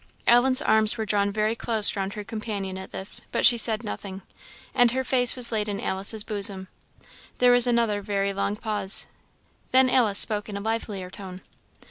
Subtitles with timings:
[0.25, 4.23] Ellen's arms were drawn very close round her companion at this, but she said nothing,
[4.73, 6.69] and her face was laid in Alice's bosom.
[7.37, 9.05] There was another very long pause.
[9.69, 11.41] Then Alice spoke in a livelier tone.